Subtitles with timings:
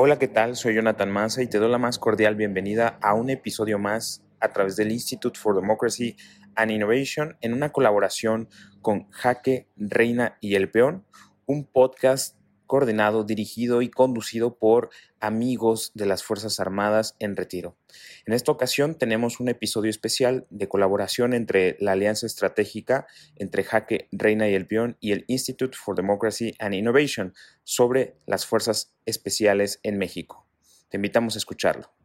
[0.00, 0.54] Hola, ¿qué tal?
[0.54, 4.52] Soy Jonathan Massa y te doy la más cordial bienvenida a un episodio más a
[4.52, 6.14] través del Institute for Democracy
[6.54, 8.48] and Innovation en una colaboración
[8.80, 11.04] con Jaque, Reina y El Peón,
[11.46, 12.37] un podcast
[12.68, 17.76] coordinado, dirigido y conducido por amigos de las Fuerzas Armadas en retiro.
[18.24, 24.06] En esta ocasión tenemos un episodio especial de colaboración entre la Alianza Estratégica entre Jaque,
[24.12, 27.34] Reina y El Peón y el Institute for Democracy and Innovation
[27.64, 30.46] sobre las Fuerzas Especiales en México.
[30.88, 31.97] Te invitamos a escucharlo.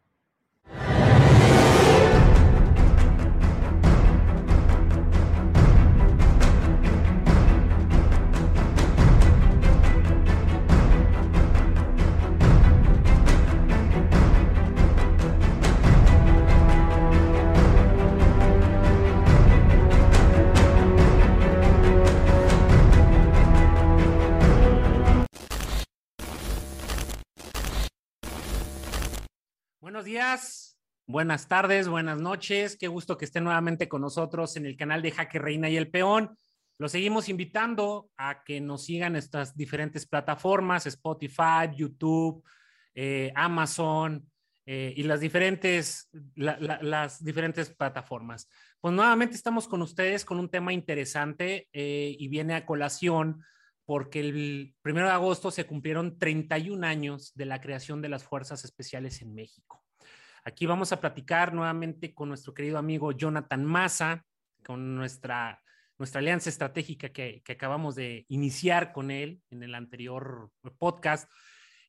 [31.07, 32.77] Buenas tardes, buenas noches.
[32.77, 35.89] Qué gusto que estén nuevamente con nosotros en el canal de Jaque Reina y el
[35.89, 36.37] Peón.
[36.77, 42.43] Los seguimos invitando a que nos sigan estas diferentes plataformas, Spotify, YouTube,
[42.93, 44.29] eh, Amazon
[44.65, 48.47] eh, y las diferentes, la, la, las diferentes plataformas.
[48.81, 53.43] Pues nuevamente estamos con ustedes con un tema interesante eh, y viene a colación
[53.85, 58.63] porque el primero de agosto se cumplieron 31 años de la creación de las Fuerzas
[58.63, 59.82] Especiales en México.
[60.43, 64.25] Aquí vamos a platicar nuevamente con nuestro querido amigo Jonathan Massa,
[64.65, 65.61] con nuestra,
[65.97, 71.31] nuestra alianza estratégica que, que acabamos de iniciar con él en el anterior podcast.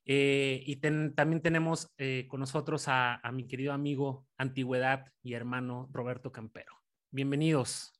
[0.06, 5.88] Eh, y también tenemos eh, con nosotros a, a mi querido amigo Antigüedad y hermano
[5.92, 6.74] Roberto Campero.
[7.10, 7.92] Bienvenidos.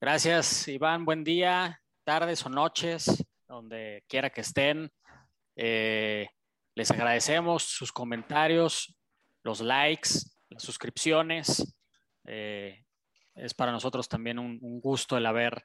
[0.00, 1.04] Gracias, Iván.
[1.04, 4.90] Buen día tardes o noches, donde quiera que estén.
[5.56, 6.28] Eh,
[6.74, 8.96] les agradecemos sus comentarios,
[9.42, 10.10] los likes,
[10.50, 11.76] las suscripciones.
[12.24, 12.84] Eh,
[13.34, 15.64] es para nosotros también un, un, gusto el haber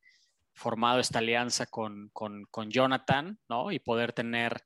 [0.54, 3.72] formado esta alianza con, con, con, Jonathan, ¿no?
[3.72, 4.62] Y poder tener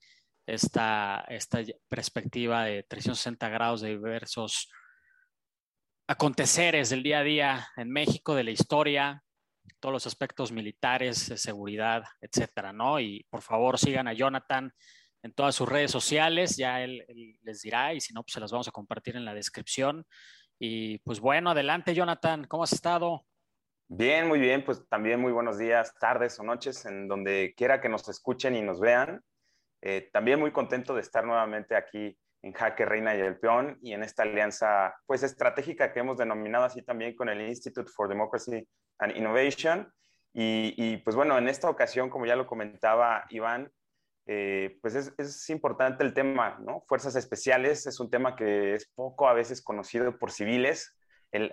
[0.46, 4.70] esta, esta perspectiva de 360 grados de diversos
[6.08, 9.24] aconteceres del día a día en México, de la historia,
[9.80, 13.00] todos los aspectos militares, de seguridad, etcétera, ¿no?
[13.00, 14.74] Y por favor sigan a Jonathan
[15.24, 17.06] en todas sus redes sociales, ya él,
[17.44, 20.06] les dirá, y si no, pues se las vamos a compartir en la descripción.
[20.58, 23.26] Y pues bueno, adelante, Jonathan, ¿cómo has estado?
[23.88, 27.90] Bien, muy bien, pues también muy buenos días, tardes o noches, en donde quiera que
[27.90, 29.22] nos escuchen y nos vean.
[29.82, 33.94] Eh, también muy contento de estar nuevamente aquí en Jaque Reina y el Peón y
[33.94, 38.68] en esta alianza pues estratégica que hemos denominado así también con el Institute for Democracy
[39.00, 39.92] and Innovation.
[40.34, 43.70] Y pues bueno, en esta ocasión, como ya lo comentaba Iván,
[44.28, 46.82] eh, pues es, importante el tema, ¿no?
[46.88, 50.96] Fuerzas especiales es un tema que es poco a veces conocido por civiles.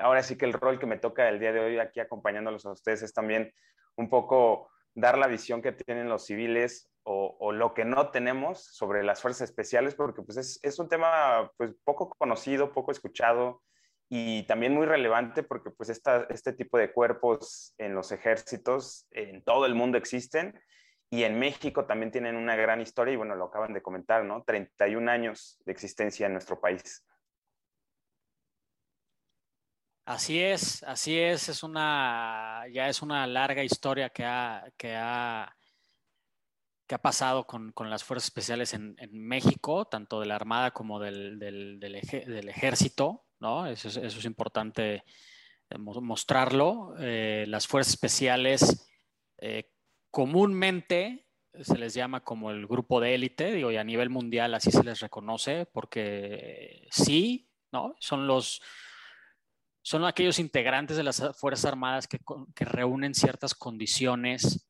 [0.01, 2.73] Ahora sí que el rol que me toca el día de hoy aquí acompañándolos a
[2.73, 3.53] ustedes es también
[3.97, 9.03] un poco dar la visión que tienen los civiles o, lo que no tenemos sobre
[9.03, 13.63] las fuerzas especiales, porque pues es, un tema pues poco conocido, poco escuchado
[14.11, 19.65] y también muy relevante porque pues este tipo de cuerpos en los ejércitos en todo
[19.65, 20.61] el mundo existen
[21.11, 24.43] y en México también tienen una gran historia y bueno, lo acaban de comentar, ¿no?
[24.43, 27.05] 31 años de existencia en nuestro país.
[30.05, 35.55] Así es, así es, es una, ya es una larga historia que ha, que ha,
[36.87, 40.99] que ha pasado con, con las fuerzas especiales en, México, tanto de la Armada como
[40.99, 43.67] del, del, del, ej, del ejército, ¿no?
[43.67, 45.05] Eso es, importante
[45.77, 46.95] mostrarlo.
[46.99, 48.89] Eh, las fuerzas especiales
[49.37, 49.68] eh,
[50.19, 51.29] comúnmente
[51.63, 54.83] se les llama como el grupo de élite, digo, y a nivel mundial así se
[54.83, 57.95] les reconoce, porque sí, ¿no?
[58.01, 58.61] Son los
[59.81, 62.19] son aquellos integrantes de las Fuerzas Armadas que,
[62.65, 64.69] reúnen ciertas condiciones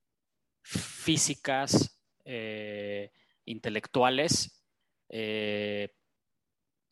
[0.60, 3.10] físicas, eh,
[3.46, 4.62] intelectuales,
[5.08, 5.94] eh,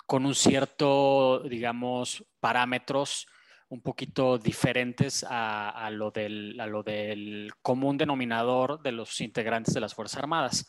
[0.06, 3.26] con un cierto, digamos, parámetros
[3.68, 9.74] un poquito diferentes a, a, lo del, a, lo del, común denominador de los integrantes
[9.74, 10.68] de las Fuerzas Armadas.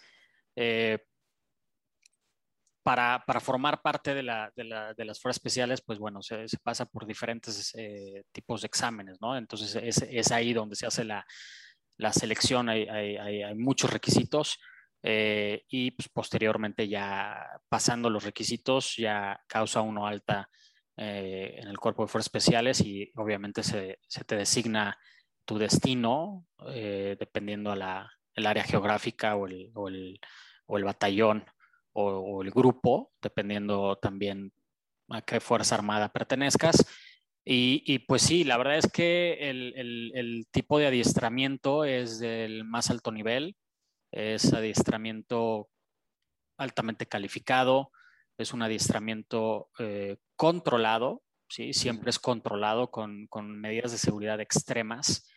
[0.56, 0.98] Eh,
[2.84, 6.46] para, para, formar parte de, la, de, la, de, las fuerzas especiales, pues bueno, se,
[6.64, 9.38] pasa por diferentes eh, tipos de exámenes, ¿no?
[9.38, 11.26] Entonces es, es, ahí donde se hace la,
[11.98, 14.58] la selección, hay, hay, hay, muchos requisitos
[15.04, 20.50] eh, y pues, posteriormente ya pasando los requisitos ya causa uno alta
[20.98, 24.98] eh, en el cuerpo de fuerzas especiales y obviamente se, se te designa
[25.46, 30.20] tu destino eh, dependiendo a la, el área geográfica o el, o el,
[30.66, 31.46] o el batallón
[32.00, 34.54] o, el grupo, dependiendo también
[35.10, 36.86] a qué Fuerza Armada pertenezcas.
[37.44, 43.12] Y, pues sí, la verdad es que el, tipo de adiestramiento es del más alto
[43.12, 43.56] nivel,
[44.12, 45.70] es adiestramiento
[46.58, 47.92] altamente calificado,
[48.38, 51.74] es un adiestramiento eh, controlado, ¿sí?
[51.74, 53.28] siempre es controlado con,
[53.60, 55.30] medidas de seguridad extremas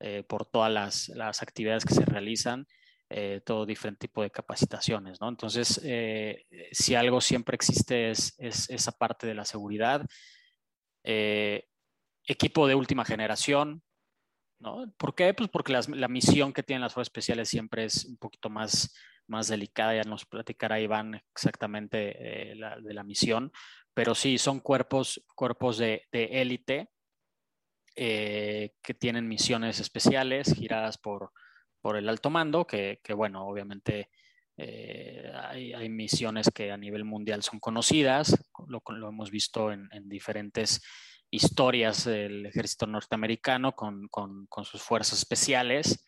[0.00, 2.66] eh, por todas las, actividades que se realizan,
[3.08, 5.20] eh, todo diferente tipo de capacitaciones.
[5.20, 5.28] ¿no?
[5.28, 5.80] Entonces,
[6.72, 10.04] si algo siempre existe es, esa parte de la seguridad.
[11.04, 13.82] equipo de última generación,
[14.58, 14.92] ¿no?
[14.96, 15.32] ¿Por qué?
[15.34, 18.92] Pues porque la misión que tienen las fuerzas especiales siempre es un poquito más
[19.28, 23.52] más delicada, ya nos platicará Iván exactamente eh, de la misión,
[23.96, 26.90] pero sí, son cuerpos, cuerpos de élite
[27.98, 31.32] eh, que tienen misiones especiales giradas por,
[31.80, 34.10] por el alto mando, que, bueno, obviamente
[34.58, 38.36] eh, hay, misiones que a nivel mundial son conocidas,
[38.68, 40.82] lo, hemos visto en, diferentes
[41.30, 46.04] historias del ejército norteamericano con, con, sus fuerzas especiales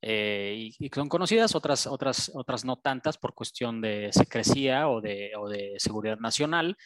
[0.00, 5.02] eh, y, que son conocidas, otras, otras, otras no tantas por cuestión de secrecía o
[5.02, 6.78] de, o de seguridad nacional,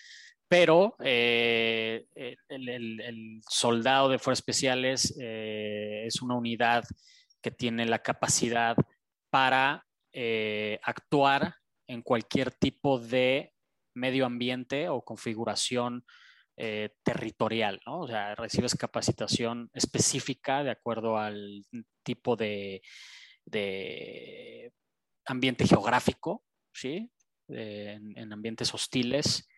[0.51, 2.09] pero eh,
[2.49, 6.83] el, soldado de fuerzas especiales eh, es una unidad
[7.41, 8.77] que tiene la capacidad
[9.31, 9.87] para
[10.83, 11.55] actuar
[11.87, 13.55] en cualquier tipo de
[13.95, 16.05] medio ambiente o configuración
[16.57, 18.01] territorial, ¿no?
[18.01, 21.65] O sea, recibes capacitación específica de acuerdo al
[22.03, 22.83] tipo de,
[25.27, 26.45] ambiente geográfico,
[26.75, 27.09] ¿sí?
[27.47, 29.49] en, ambientes hostiles,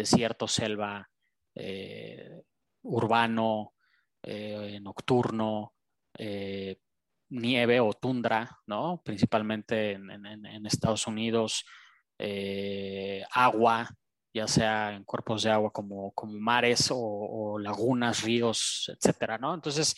[0.00, 1.08] desierto, selva,
[1.54, 2.42] eh,
[2.82, 3.74] urbano,
[4.22, 5.74] eh, nocturno,
[6.18, 6.78] eh,
[7.30, 9.02] nieve o tundra, ¿no?
[9.04, 11.64] Principalmente en, Estados Unidos,
[13.32, 13.88] agua,
[14.34, 19.54] ya sea en cuerpos de agua como, como mares o, lagunas, ríos, etcétera, ¿no?
[19.54, 19.94] Entonces,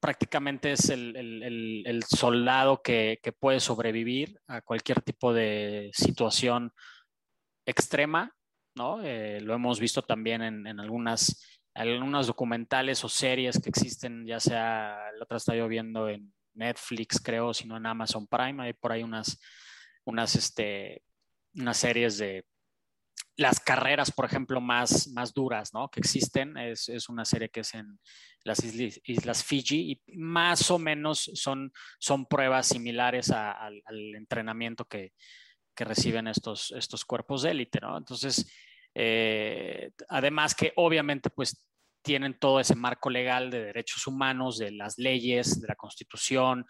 [0.00, 6.72] prácticamente es el, soldado que, puede sobrevivir a cualquier tipo de situación
[7.66, 8.34] extrema,
[8.74, 9.02] ¿no?
[9.02, 14.98] Eh, lo hemos visto también en, algunas, algunas documentales o series que existen, ya sea,
[15.16, 19.02] la otra está yo viendo en Netflix, creo, sino en Amazon Prime, hay por ahí
[19.02, 19.40] unas,
[20.04, 21.02] unas, este,
[21.54, 22.44] unas series de
[23.36, 25.88] las carreras, por ejemplo, más, más duras ¿no?
[25.88, 26.56] que existen.
[26.58, 27.98] Es, es, una serie que es en
[28.44, 33.82] las islas, Fiji y más o menos son, son pruebas similares al
[34.14, 35.12] entrenamiento que,
[35.74, 37.80] que, reciben estos, estos cuerpos de élite.
[37.80, 37.96] ¿no?
[37.96, 38.50] Entonces,
[38.94, 41.66] eh, además que obviamente pues
[42.02, 46.66] tienen todo ese marco legal de derechos humanos, de las leyes, de la constitución,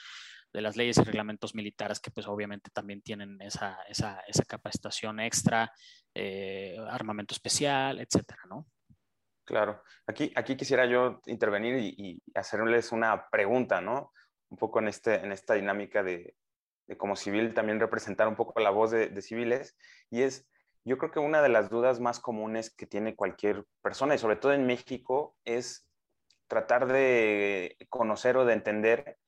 [0.53, 5.21] de las leyes y reglamentos militares que pues obviamente también tienen esa, esa, esa capacitación
[5.21, 5.73] extra,
[6.15, 8.67] eh, armamento especial, etcétera, ¿no?
[9.45, 9.83] Claro.
[10.07, 14.13] Aquí, aquí quisiera yo intervenir y, hacerles una pregunta, ¿no?
[14.51, 16.37] Un poco en, este, en esta dinámica de,
[16.87, 19.77] de como civil también representar un poco la voz de, de, civiles
[20.11, 20.49] y es,
[20.85, 24.37] yo creo que una de las dudas más comunes que tiene cualquier persona y sobre
[24.37, 25.87] todo en México es
[26.49, 29.19] tratar de conocer o de entender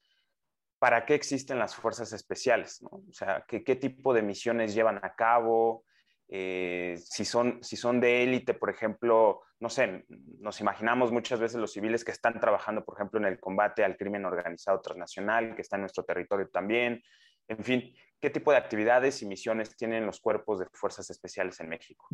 [0.78, 2.90] para qué existen las fuerzas especiales, ¿no?
[3.08, 5.84] O sea, ¿qué, qué tipo de misiones llevan a cabo,
[6.28, 10.05] eh, si, son, si son de élite, por ejemplo, no sé,
[10.40, 13.96] nos imaginamos muchas veces los civiles que están trabajando, por ejemplo, en el combate al
[13.96, 17.02] crimen organizado transnacional, que está en nuestro territorio también.
[17.48, 21.69] En fin, ¿qué tipo de actividades y misiones tienen los cuerpos de fuerzas especiales en
[21.69, 22.06] México?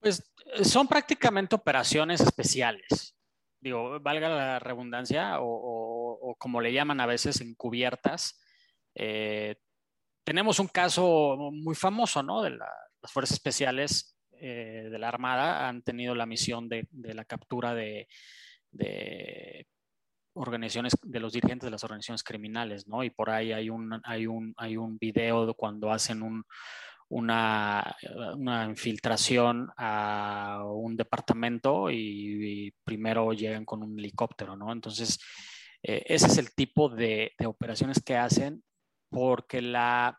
[0.00, 3.16] Pues eh, son prácticamente operaciones especiales.
[3.60, 8.40] Digo, valga la redundancia, o, como le llaman a veces, encubiertas.
[8.94, 9.56] Eh,
[10.24, 12.42] tenemos un caso muy famoso, ¿no?
[12.42, 12.70] De la,
[13.02, 18.06] las fuerzas especiales eh, de la Armada han tenido la misión de, la captura de,
[20.38, 23.02] organizaciones, de los dirigentes de las organizaciones criminales, ¿no?
[23.02, 26.22] Y por ahí hay un, hay un, hay un video cuando hacen
[27.08, 27.96] una,
[28.36, 34.72] una, infiltración a un departamento y, primero llegan con un helicóptero, ¿no?
[34.72, 35.18] Entonces,
[35.82, 38.62] eh, ese es el tipo de, operaciones que hacen
[39.10, 40.18] porque la,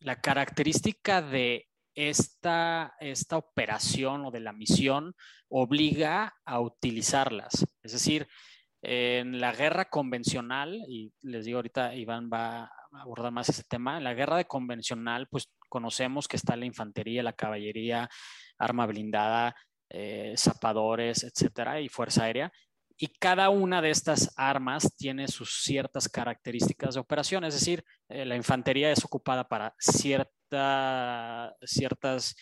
[0.00, 5.14] la característica de esta, esta operación o de la misión
[5.48, 7.66] obliga a utilizarlas.
[7.82, 8.28] Es decir,
[8.82, 13.98] en la guerra convencional, y les digo ahorita, Iván va a abordar más ese tema,
[13.98, 18.08] en la guerra de convencional, pues conocemos que está la infantería, la caballería,
[18.58, 19.54] arma blindada,
[19.90, 22.52] eh, zapadores, etcétera, y fuerza aérea.
[23.00, 28.24] y cada una de estas armas tiene sus ciertas características de operación, es decir, eh,
[28.24, 32.34] la infantería es ocupada para cierta, ciertas,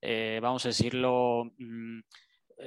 [0.00, 2.00] eh, vamos a decirlo, mm,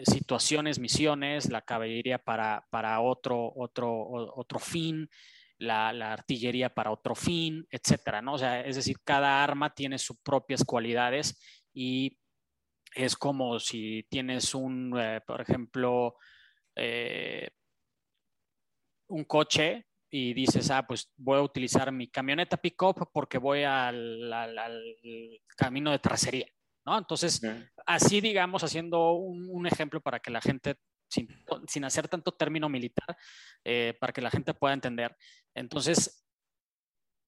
[0.03, 5.09] situaciones, misiones, la caballería para, para otro, otro, otro fin,
[5.57, 8.33] la, artillería para otro fin, etcétera, ¿no?
[8.33, 11.39] O sea, es decir, cada arma tiene sus propias cualidades
[11.73, 12.17] y
[12.95, 16.15] es como si tienes un, eh, por ejemplo,
[16.75, 17.49] eh,
[19.07, 24.31] un coche y dices, ah, pues voy a utilizar mi camioneta pick-up porque voy al,
[25.57, 26.47] camino de tracería,
[26.85, 26.97] ¿no?
[26.97, 27.41] Entonces,
[27.85, 30.75] así digamos, haciendo un, ejemplo para que la gente,
[31.09, 33.15] sin, hacer tanto término militar,
[33.63, 35.15] eh, para que la gente pueda entender.
[35.53, 36.25] Entonces,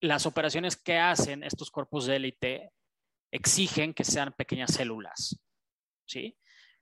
[0.02, 2.72] las operaciones que hacen estos cuerpos de élite
[3.32, 5.40] exigen que sean pequeñas células,
[6.06, 6.38] ¿sí?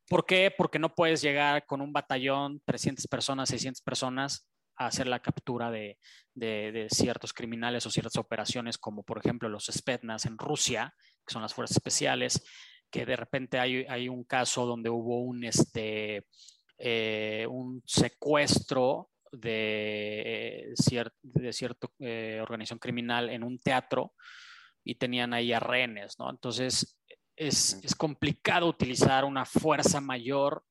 [0.08, 0.54] ¿Por qué?
[0.56, 5.72] Porque no puedes llegar con un batallón, 300 personas, 600 personas, a hacer la captura
[5.72, 5.98] de,
[6.90, 11.54] ciertos criminales o ciertas operaciones, como por ejemplo los Spetsnaz en Rusia, que son las
[11.54, 12.44] fuerzas especiales,
[12.90, 16.28] que de repente hay, un caso donde hubo un, este,
[16.78, 20.74] eh, un secuestro de,
[21.22, 24.14] de cierta eh, organización criminal en un teatro
[24.84, 26.30] y tenían ahí a rehenes, ¿no?
[26.30, 27.00] Entonces,
[27.36, 30.64] es, complicado utilizar una fuerza mayor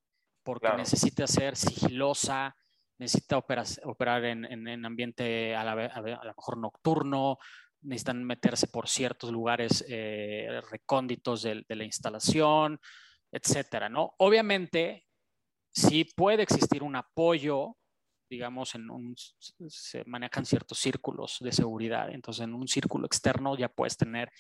[0.43, 2.57] porque necesita ser sigilosa,
[2.99, 7.39] necesita operar, en, ambiente a, lo mejor nocturno,
[7.83, 12.81] necesitan meterse por ciertos lugares eh, recónditos de, la instalación,
[13.31, 14.15] etcétera, ¿no?
[14.19, 15.07] Obviamente,
[15.73, 17.77] sí puede existir un apoyo,
[18.29, 19.15] digamos, en un,
[19.69, 24.31] se manejan ciertos círculos de seguridad, entonces en un círculo externo ya puedes tener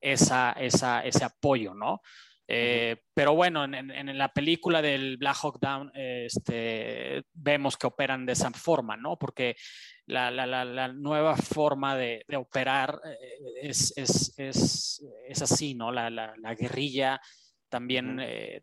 [0.00, 2.00] esa, esa, ese apoyo, ¿no?
[2.48, 8.34] Eh, pero bueno, en, la película del Black Hawk Down este, vemos que operan de
[8.34, 9.18] esa forma, ¿no?
[9.18, 9.56] Porque
[10.06, 15.90] la, la, la, nueva forma de, de operar eh, es, es, es, es, así, ¿no?
[15.90, 17.20] La, guerrilla
[17.68, 18.62] también, eh,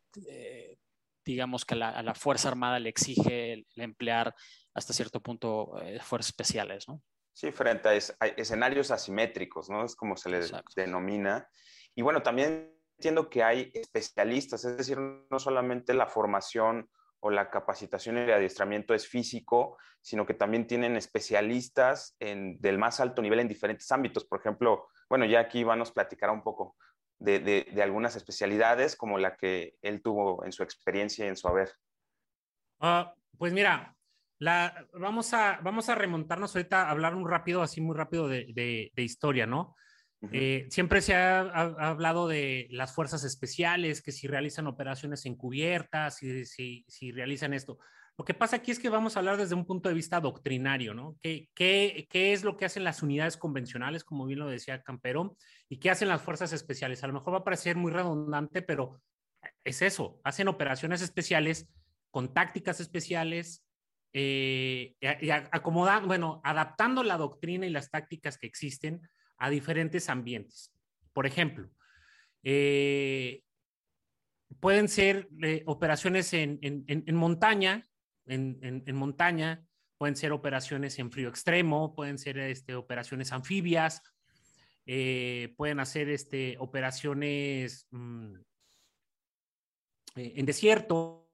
[1.25, 4.33] digamos que a la Fuerza Armada le exige el, emplear
[4.73, 7.01] hasta cierto punto fuerzas especiales, ¿no?
[7.33, 9.83] Sí, frente a, escenarios asimétricos, ¿no?
[9.83, 10.39] Es como se le
[10.75, 11.49] denomina.
[11.95, 17.49] Y bueno, también entiendo que hay especialistas, es decir, no solamente la formación o la
[17.49, 23.21] capacitación y el adiestramiento es físico, sino que también tienen especialistas en, del más alto
[23.21, 24.25] nivel en diferentes ámbitos.
[24.25, 26.75] Por ejemplo, bueno, ya aquí Iván nos platicará un poco
[27.19, 31.47] de, de, algunas especialidades como la que él tuvo en su experiencia y en su
[31.47, 31.71] haber.
[32.81, 33.95] Ah, pues mira,
[34.39, 38.51] la, vamos, a, vamos a remontarnos ahorita a hablar un rápido, así muy rápido de,
[38.53, 39.75] de historia, ¿no?
[40.31, 46.45] Eh, siempre se ha, hablado de las fuerzas especiales, que si realizan operaciones encubiertas, si,
[46.45, 47.79] si, si, realizan esto.
[48.17, 50.93] Lo que pasa aquí es que vamos a hablar desde un punto de vista doctrinario,
[50.93, 51.17] ¿no?
[51.21, 55.35] ¿Qué, qué, qué es lo que hacen las unidades convencionales, como bien lo decía Campero,
[55.67, 57.03] y qué hacen las fuerzas especiales?
[57.03, 59.01] A lo mejor va a parecer muy redundante, pero
[59.63, 61.67] es eso, hacen operaciones especiales
[62.11, 63.65] con tácticas especiales,
[64.15, 69.01] eh, y acomodando, bueno, adaptando la doctrina y las tácticas que existen
[69.37, 70.73] a diferentes ambientes.
[71.13, 71.69] Por ejemplo,
[72.43, 73.43] eh,
[74.59, 76.59] pueden ser eh, operaciones en,
[77.15, 77.87] montaña,
[78.25, 79.65] en, montaña,
[79.97, 84.01] pueden ser operaciones en frío extremo, pueden ser este, operaciones anfibias,
[84.85, 88.35] eh, pueden hacer este, operaciones mm,
[90.15, 91.29] en desierto.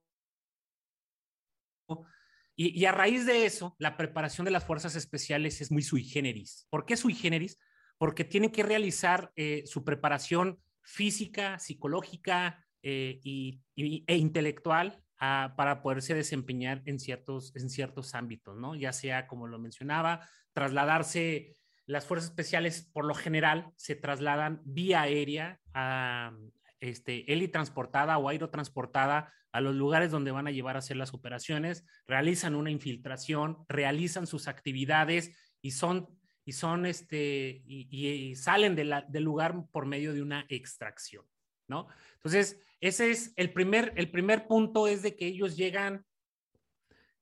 [2.56, 6.03] Y, y, a raíz de eso, la preparación de las fuerzas especiales es muy sui
[6.03, 6.68] generis.
[6.70, 7.58] ¿Por qué sui generis?
[8.00, 15.84] Porque tienen que realizar eh, su preparación física, psicológica eh, y, e intelectual ah, para
[15.84, 18.74] poderse desempeñar en ciertos, en ciertos ámbitos, ¿no?
[18.74, 25.01] Ya sea, como lo mencionaba, trasladarse, las fuerzas especiales por lo general se trasladan vía
[25.01, 26.32] aérea a
[26.79, 31.86] este, transportada o aerotransportada a los lugares donde van a llevar a hacer las operaciones,
[32.08, 36.19] realizan una infiltración, realizan sus actividades y son
[36.50, 41.24] y son este, y, salen del lugar por medio de una extracción,
[41.68, 41.88] ¿no?
[42.15, 46.08] Entonces, ese es el primer, el primer punto es de que ellos llegan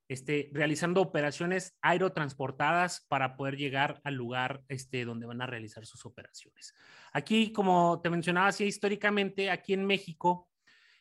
[0.07, 6.05] este, realizando operaciones aerotransportadas para poder llegar al lugar este, donde van a realizar sus
[6.05, 6.74] operaciones.
[7.12, 10.48] Aquí, como te mencionaba, sí, históricamente, aquí en México,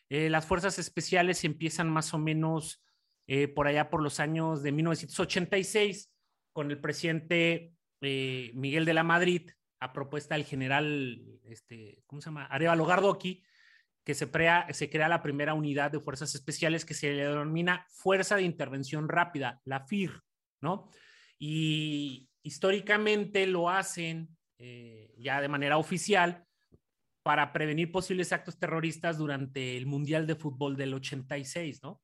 [0.09, 2.83] eh, las fuerzas especiales empiezan más o menos
[3.29, 6.13] eh, por allá por los años de 1986
[6.53, 9.51] con el presidente eh, Miguel de la Madrid,
[9.81, 12.47] a propuesta del general, este, ¿cómo se llama?
[12.47, 13.43] Arevalo Gardoqui,
[14.05, 18.43] que se crea, la primera unidad de fuerzas especiales que se le denomina Fuerza de
[18.43, 20.23] Intervención Rápida, la FIR,
[20.61, 20.91] ¿no?
[21.39, 26.47] Y históricamente lo hacen eh, ya de manera oficial
[27.25, 32.01] para prevenir posibles actos terroristas durante el Mundial de Fútbol del 86, ¿no?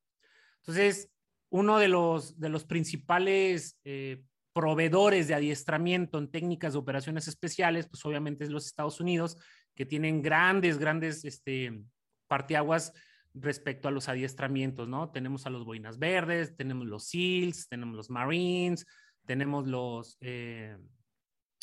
[0.57, 1.13] Entonces,
[1.51, 7.87] uno de los, de los principales eh, proveedores de adiestramiento en técnicas de operaciones especiales,
[7.89, 9.37] pues obviamente es los Estados Unidos,
[9.75, 11.83] que tienen grandes, grandes este,
[12.29, 12.93] partiaguas
[13.35, 15.11] respecto a los adiestramientos, ¿no?
[15.11, 18.87] Tenemos a los Boinas Verdes, tenemos los SEALs, tenemos los Marines,
[19.25, 20.77] tenemos los eh,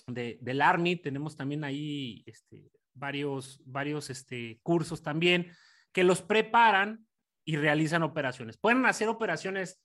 [0.07, 5.51] del Army, tenemos también ahí este, varios, varios este, cursos también
[5.91, 7.05] que los preparan
[7.45, 8.57] y realizan operaciones.
[8.57, 9.79] Pueden hacer operaciones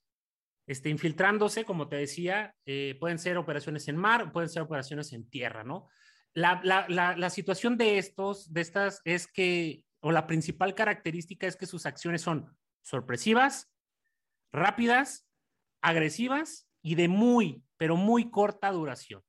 [0.67, 5.29] este, infiltrándose, como te decía, eh, pueden ser operaciones en mar, pueden ser operaciones en
[5.29, 5.87] tierra, ¿no?
[6.33, 11.47] La, la, la, la, situación de estos, de estas, es que, o la principal característica
[11.47, 13.71] es que sus acciones son sorpresivas,
[14.51, 15.27] rápidas,
[15.81, 19.23] agresivas y de muy, pero muy corta duración.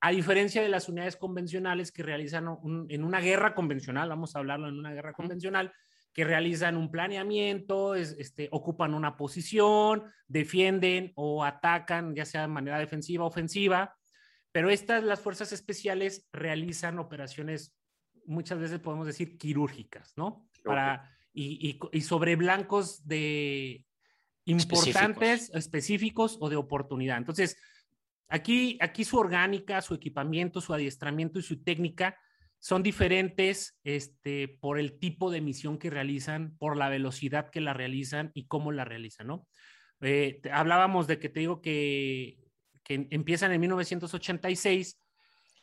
[0.00, 2.46] A diferencia de las unidades convencionales que realizan
[2.88, 5.72] en una guerra convencional, vamos a hablarlo en una guerra convencional,
[6.18, 12.80] que realizan un planeamiento, este, ocupan una posición, defienden o atacan, ya sea de manera
[12.80, 13.96] defensiva o ofensiva,
[14.50, 17.72] pero estas, las fuerzas especiales, realizan operaciones,
[18.26, 20.48] muchas veces podemos decir quirúrgicas, ¿no?
[20.64, 23.86] Para, y, y, sobre blancos de
[24.44, 26.36] importantes, específicos.
[26.40, 27.18] o de oportunidad.
[27.18, 27.56] Entonces,
[28.26, 32.18] aquí, aquí su orgánica, su equipamiento, su adiestramiento y su técnica
[32.60, 37.72] son diferentes este, por el tipo de misión que realizan, por la velocidad que la
[37.72, 39.46] realizan y cómo la realizan, ¿no?
[40.00, 42.38] Eh, hablábamos de que te digo que,
[42.84, 45.00] que, empiezan en 1986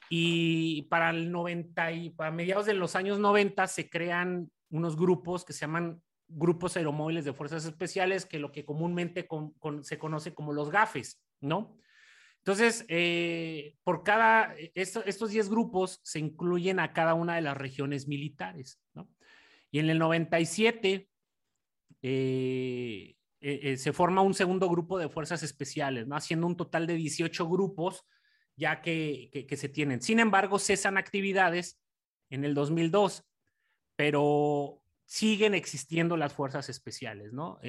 [0.09, 5.45] y para el 90 y para mediados de los años 90 se crean unos grupos
[5.45, 9.27] que se llaman grupos aeromóviles de fuerzas especiales, que lo que comúnmente
[9.81, 11.77] se conoce como los GAFES, ¿no?
[12.45, 18.07] Entonces, eh, por cada, estos 10 grupos se incluyen a cada una de las regiones
[18.07, 19.09] militares, ¿no?
[19.71, 21.09] Y en el 97
[22.03, 26.15] eh, eh, se forma un segundo grupo de fuerzas especiales, ¿no?
[26.15, 28.05] Haciendo un total de 18 grupos
[28.55, 30.03] ya que, que, se tienen.
[30.03, 31.81] Sin embargo, cesan actividades
[32.29, 33.25] en el 2002,
[33.95, 37.59] pero siguen existiendo las fuerzas especiales, ¿no?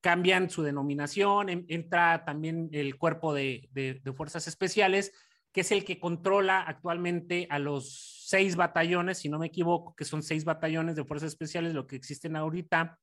[0.00, 5.12] Cambian su denominación, entra también el cuerpo de, fuerzas especiales,
[5.52, 10.04] que es el que controla actualmente a los seis batallones, si no me equivoco, que
[10.04, 12.98] son seis batallones de fuerzas especiales, lo que existen ahorita,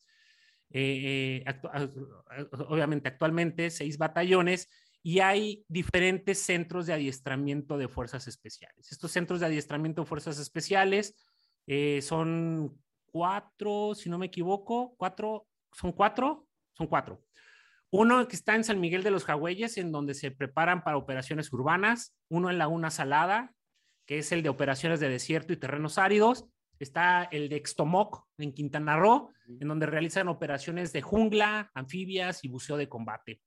[0.71, 1.89] eh, eh,
[2.67, 4.69] obviamente actualmente seis batallones,
[5.03, 8.91] y hay diferentes centros de adiestramiento de fuerzas especiales.
[8.91, 11.15] Estos centros de adiestramiento de fuerzas especiales
[11.67, 16.46] eh, son cuatro, si no me equivoco, cuatro, son cuatro,
[16.77, 17.23] son cuatro.
[17.89, 21.51] Uno que está en San Miguel de los Jagüeyes, en donde se preparan para operaciones
[21.53, 22.15] urbanas.
[22.29, 23.53] Uno en Laguna Salada,
[24.05, 26.45] que es el de operaciones de desierto y terrenos áridos.
[26.79, 32.49] Está el de Extomoc, en Quintana Roo, en donde realizan operaciones de jungla, anfibias y
[32.49, 33.41] buceo de combate.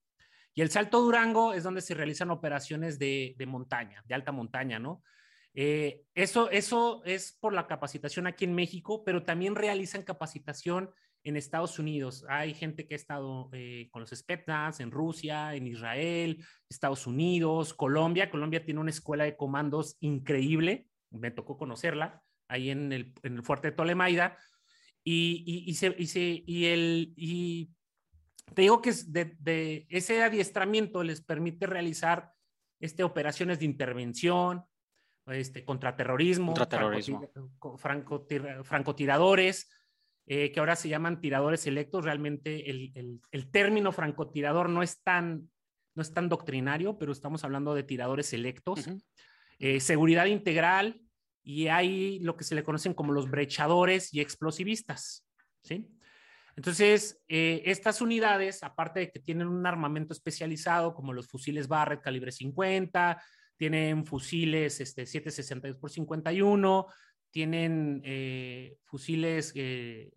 [0.53, 5.01] Y el Salto Durango es donde se realizan operaciones de, montaña, de alta montaña, ¿no?
[5.53, 10.91] Eh, eso, eso es por la capacitación aquí en México, pero también realizan capacitación
[11.23, 12.25] en Estados Unidos.
[12.29, 17.73] Hay gente que ha estado eh, con los Spetsnaz en Rusia, en Israel, Estados Unidos,
[17.73, 18.29] Colombia.
[18.29, 20.87] Colombia tiene una escuela de comandos increíble.
[21.11, 24.37] Me tocó conocerla ahí en el, en el fuerte de Tolemaida.
[25.03, 27.71] Y, y, y, se, y, se, y, el, y
[28.53, 32.31] te digo que de, de ese adiestramiento les permite realizar
[32.79, 34.63] este, operaciones de intervención,
[35.27, 37.29] este, contraterrorismo, contraterrorismo.
[38.63, 39.69] francotiradores,
[40.33, 42.05] eh, que ahora se llaman tiradores selectos.
[42.05, 45.49] Realmente el, el, término francotirador no es, tan,
[45.93, 48.89] no es tan doctrinario, pero estamos hablando de tiradores selectos.
[49.59, 51.01] Eh, seguridad integral
[51.43, 55.27] y hay lo que se le conocen como los brechadores y explosivistas.
[55.63, 55.89] ¿sí?
[56.55, 62.01] Entonces, eh, estas unidades, aparte de que tienen un armamento especializado como los fusiles Barrett
[62.01, 63.21] calibre 50,
[63.57, 66.87] tienen fusiles este, 762 por 51,
[67.31, 70.11] tienen eh, fusiles eh,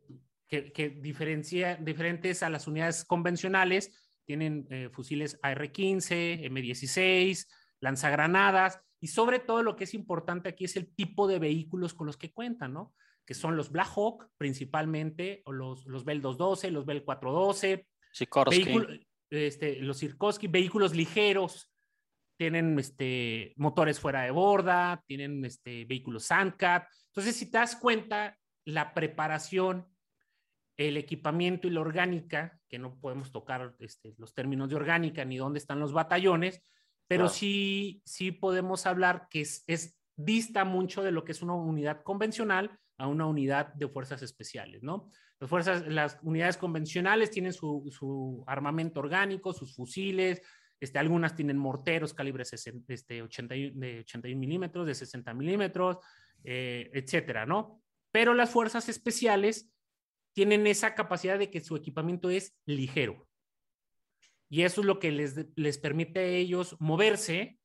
[0.48, 7.46] que, diferencia, diferentes a las unidades convencionales, tienen eh, fusiles AR-15, M16,
[7.80, 12.06] lanzagranadas, y sobre todo lo que es importante aquí es el tipo de vehículos con
[12.06, 12.94] los que cuentan, ¿no?
[13.26, 17.86] Que son los Black Hawk principalmente, o los, los Bell 212, los Bell 412,
[19.30, 21.73] este, los Sikorsky, vehículos ligeros,
[22.36, 26.86] tienen este, motores fuera de borda, tienen este, vehículos Sandcat.
[27.08, 29.86] Entonces, si te das cuenta, la preparación,
[30.76, 35.36] el equipamiento y la orgánica, que no podemos tocar este, los términos de orgánica ni
[35.36, 36.60] dónde están los batallones,
[37.06, 41.54] pero sí, sí podemos hablar que es, es, dista mucho de lo que es una
[41.54, 45.10] unidad convencional a una unidad de fuerzas especiales, ¿no?
[45.38, 50.40] Las, fuerzas, las unidades convencionales tienen su, su armamento orgánico, sus fusiles,
[50.84, 55.98] este, algunas tienen morteros calibre este, 80, de 81 milímetros, de 60 milímetros,
[56.44, 57.82] eh, etcétera, ¿no?
[58.12, 59.70] Pero las fuerzas especiales
[60.34, 63.26] tienen esa capacidad de que su equipamiento es ligero.
[64.48, 67.58] Y eso es lo que les, les permite a ellos moverse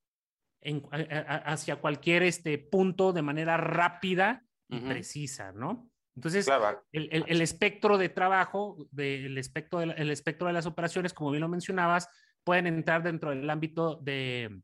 [0.62, 5.90] en, hacia cualquier este, punto de manera rápida y precisa, ¿no?
[6.16, 6.50] Entonces,
[6.92, 11.14] el, el, el, espectro de trabajo, de, el, espectro de, el espectro de las operaciones,
[11.14, 12.10] como bien lo mencionabas,
[12.44, 14.62] pueden entrar dentro del ámbito de,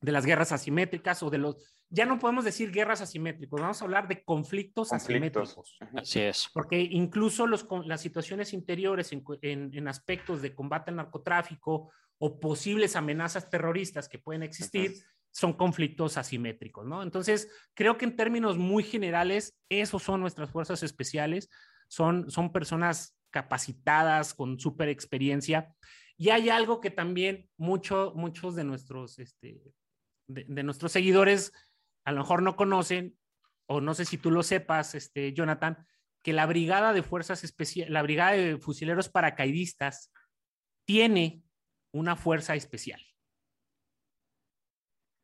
[0.00, 1.56] de las guerras asimétricas o de los,
[1.88, 5.76] ya no podemos decir guerras asimétricas, vamos a hablar de conflictos, asimétricos.
[5.94, 6.48] Así es.
[6.54, 12.94] Porque incluso los, las situaciones interiores en, en, aspectos de combate al narcotráfico o posibles
[12.96, 14.94] amenazas terroristas que pueden existir,
[15.32, 17.02] son conflictos asimétricos, ¿no?
[17.02, 21.48] Entonces, creo que en términos muy generales, esos son nuestras fuerzas especiales,
[21.88, 25.74] son, son personas capacitadas, con súper experiencia.
[26.20, 29.58] Y hay algo que también mucho, muchos de nuestros, este,
[30.26, 31.50] de, nuestros seguidores
[32.04, 33.16] a lo mejor no conocen,
[33.64, 35.86] o no sé si tú lo sepas, este, Jonathan,
[36.22, 40.12] que la Brigada de Fuerzas Especiales, la Brigada de Fusileros Paracaidistas
[40.84, 41.42] tiene
[41.90, 43.00] una fuerza especial.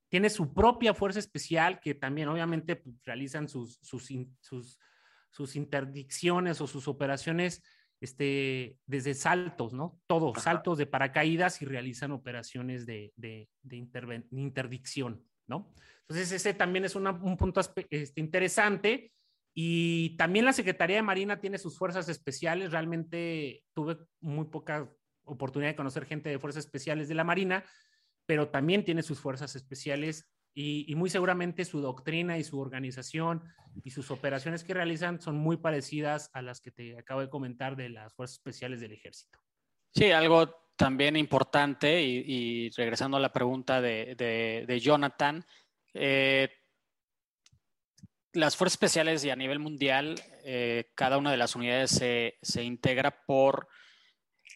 [0.09, 4.79] Tiene su propia fuerza especial que también obviamente pues, realizan sus, sus, sus,
[5.29, 7.63] sus interdicciones o sus operaciones
[8.01, 10.01] este, desde saltos, ¿no?
[10.07, 13.49] Todos, saltos de paracaídas y realizan operaciones de, de,
[14.31, 15.73] interdicción, ¿no?
[16.03, 19.13] Entonces, ese también es un punto este, interesante.
[19.59, 22.73] Y también la Secretaría de Marina tiene sus fuerzas especiales.
[22.73, 24.93] Realmente tuve muy poca
[25.25, 27.65] oportunidad de conocer gente de fuerzas especiales de la Marina,
[28.27, 33.45] pero también tiene sus fuerzas especiales y, muy seguramente su doctrina y su organización
[33.85, 37.77] y sus operaciones que realizan son muy parecidas a las que te acabo de comentar
[37.77, 39.38] de las fuerzas especiales del ejército.
[39.95, 45.45] Sí, algo también importante y, regresando a la pregunta de, Jonathan,
[45.92, 46.49] eh,
[48.33, 53.27] las fuerzas especiales y a nivel mundial, eh, cada una de las unidades se, integra
[53.27, 53.69] por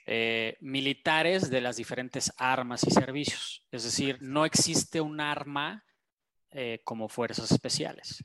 [0.07, 3.67] eh, militares de las diferentes armas y servicios.
[3.71, 5.85] Es decir, no existe un arma
[6.53, 8.25] eh, como fuerzas especiales.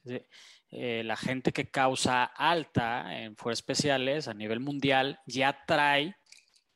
[0.71, 6.15] Eh, la gente que causa alta en fuerzas especiales a nivel mundial ya trae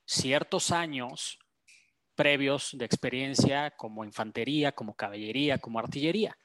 [0.05, 1.39] ciertos años
[2.15, 6.37] previos de experiencia como infantería, como caballería, como artillería.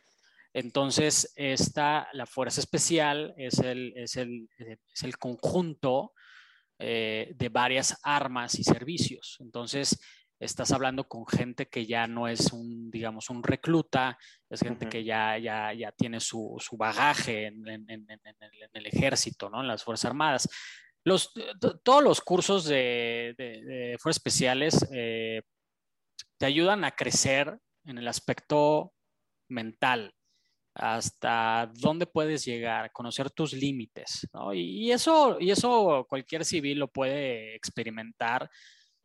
[0.53, 6.13] Entonces, esta, la fuerza especial es el, es el, es el conjunto
[6.79, 9.37] eh, de varias armas y servicios.
[9.41, 9.99] Entonces,
[10.41, 14.19] estás hablando con gente que ya no es un, digamos, un recluta,
[14.49, 18.09] es gente que ya, ya, ya tiene su, su bagaje en, en, en,
[18.73, 19.61] el ejército, ¿no?
[19.61, 20.49] En las Fuerzas Armadas.
[21.05, 21.33] Los,
[21.83, 25.43] todos los cursos de, de, Fuerzas Especiales eh,
[26.39, 28.93] te ayudan a crecer en el aspecto
[29.49, 30.15] mental,
[30.75, 34.53] hasta dónde puedes llegar, conocer tus límites, ¿no?
[34.53, 38.51] y, eso, y eso cualquier civil lo puede experimentar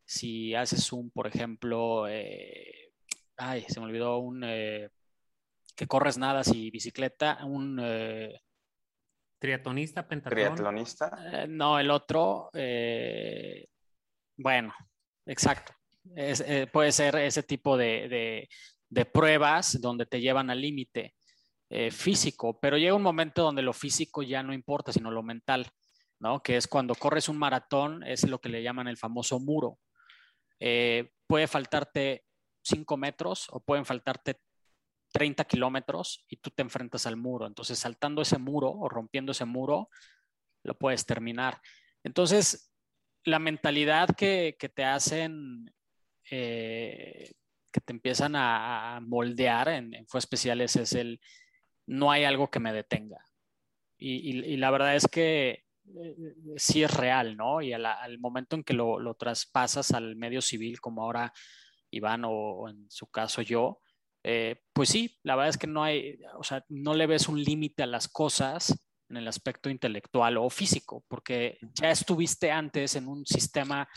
[0.10, 2.92] si haces un, por ejemplo, eh,
[3.38, 4.90] ay, se me olvidó un, eh,
[5.76, 7.80] que corres nada y bicicleta, un...
[7.80, 8.42] Eh,
[9.38, 11.46] triatlonista, Triatlonista.
[11.48, 12.50] no, el otro,
[14.36, 14.74] bueno,
[15.28, 15.74] exacto.
[16.74, 18.50] puede ser ese tipo de,
[18.90, 21.14] de, pruebas donde te llevan al límite
[21.92, 25.68] físico, pero llega un momento donde lo físico ya no importa, sino lo mental,
[26.20, 26.42] ¿no?
[26.42, 29.78] Que es cuando corres un maratón, es lo que le llaman el famoso muro.
[30.60, 32.26] Eh, puede faltarte
[32.64, 34.42] 5 metros o pueden faltarte
[35.12, 37.48] 30 kilómetros y tú te enfrentas al muro.
[37.48, 39.90] Entonces, saltando ese muro o rompiendo ese muro,
[40.64, 41.62] lo puedes terminar.
[42.04, 42.72] Entonces,
[43.24, 45.74] la mentalidad que, te hacen,
[46.30, 47.32] eh,
[47.72, 51.20] que te empiezan a, moldear en, en Fue Especiales es el,
[51.88, 53.24] no hay algo que me detenga.
[53.98, 57.62] y la verdad es que eh, sí es real, ¿no?
[57.62, 61.34] Y al, momento en que lo, traspasas al medio civil, como ahora
[61.92, 63.80] Iván o, en su caso yo,
[64.24, 67.42] eh, pues sí, la verdad es que no hay, o sea, no le ves un
[67.42, 68.76] límite a las cosas
[69.10, 73.88] en el aspecto intelectual o físico, porque ya estuviste antes en un sistema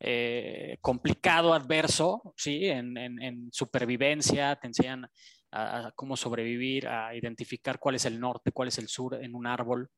[0.00, 2.66] eh, complicado, adverso, ¿sí?
[2.66, 5.06] En, supervivencia, te enseñan
[5.52, 9.46] a, cómo sobrevivir, a identificar cuál es el norte, cuál es el sur en un
[9.46, 9.90] árbol,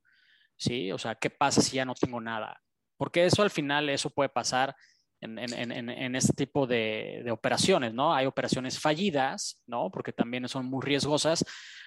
[0.57, 0.93] ¿sí?
[0.93, 2.61] O sea, ¿qué pasa si ya no tengo nada?
[2.97, 4.75] Porque eso al final, eso puede pasar
[5.21, 8.15] en, en, este tipo de, de, operaciones, ¿no?
[8.15, 9.91] Hay operaciones fallidas, ¿no?
[9.91, 11.45] Porque también son muy riesgosas,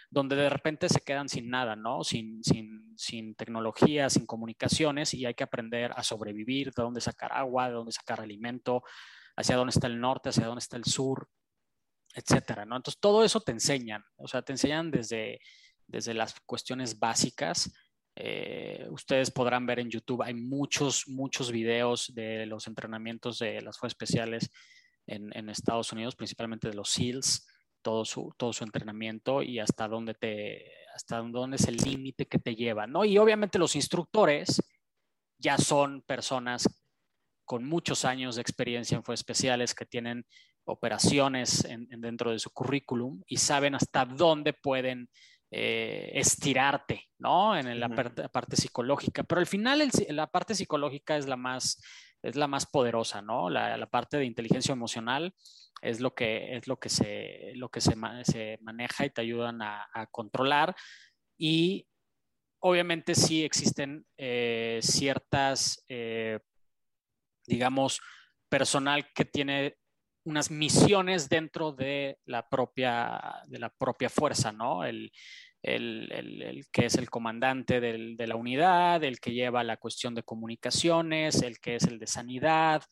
[0.10, 2.04] donde de repente se quedan sin nada, ¿no?
[2.04, 7.32] Sin, sin, sin tecnología, sin comunicaciones y hay que aprender a sobrevivir, de dónde sacar
[7.34, 8.84] agua, de dónde sacar alimento,
[9.36, 11.30] hacia dónde está el norte, hacia dónde está el sur,
[12.16, 12.76] etcétera, ¿no?
[12.76, 15.40] Entonces, todo eso te enseñan, o sea, te enseñan desde,
[15.86, 17.72] desde las cuestiones básicas.
[18.20, 23.78] Eh, ustedes podrán ver en YouTube, hay muchos, muchos videos de los entrenamientos de las
[23.78, 24.50] fuerzas especiales
[25.06, 27.48] en, Estados Unidos, principalmente de los SEALs,
[27.82, 32.40] todo su, todo su entrenamiento y hasta dónde, te, hasta dónde es el límite que
[32.40, 33.06] te lleva, ¿no?
[33.06, 34.62] Y obviamente los instructores
[35.38, 36.68] ya son personas
[37.46, 40.26] con muchos años de experiencia en fuerzas especiales que tienen
[40.66, 45.10] operaciones en, dentro de su currículum y saben hasta dónde pueden
[45.50, 47.58] eh, estirarte, ¿no?
[47.58, 49.24] En la, parte, psicológica.
[49.24, 51.82] Pero al final la parte psicológica es la más,
[52.22, 53.50] es la más poderosa, ¿no?
[53.50, 55.34] La, parte de inteligencia emocional
[55.82, 59.62] es lo que, es lo que, se, lo que se, se maneja y te ayudan
[59.62, 60.76] a, controlar.
[61.38, 61.88] Y
[62.60, 66.40] obviamente sí existen eh, ciertas, eh,
[67.46, 68.02] digamos,
[68.50, 69.78] personal que tiene
[70.28, 74.84] unas misiones dentro de la propia, de la propia fuerza, ¿no?
[74.84, 75.10] El,
[75.64, 80.14] el, el, que es el comandante del, de la unidad, el que lleva la cuestión
[80.16, 82.84] de comunicaciones, el que es el de sanidad,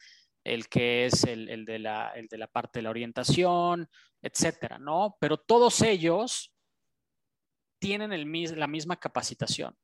[0.45, 3.89] el que es el, de, la, el de la parte de la orientación,
[4.21, 5.17] etcétera, ¿no?
[5.19, 6.54] Pero todos ellos
[7.80, 9.76] tienen el, la misma capacitación,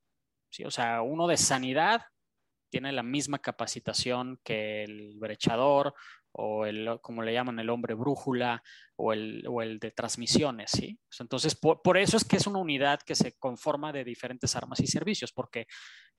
[0.49, 0.63] ¿sí?
[0.63, 2.01] O sea, uno de sanidad
[2.71, 5.93] tiene la misma capacitación que el brechador
[6.33, 8.63] o el, como le llaman, el hombre brújula
[8.95, 10.97] o el, o el de transmisiones, ¿sí?
[11.19, 14.87] Entonces, por, eso es que es una unidad que se conforma de diferentes armas y
[14.87, 15.67] servicios, porque